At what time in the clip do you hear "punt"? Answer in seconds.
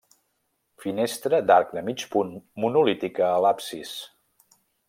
2.15-2.33